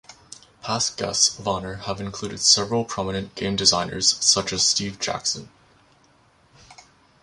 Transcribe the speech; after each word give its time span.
Past 0.63 0.97
guests 0.97 1.37
of 1.37 1.47
honor 1.47 1.75
have 1.75 2.01
included 2.01 2.39
several 2.39 2.83
prominent 2.85 3.35
game 3.35 3.55
designers, 3.55 4.15
such 4.25 4.51
as 4.51 4.65
Steve 4.65 4.99
Jackson. 4.99 5.51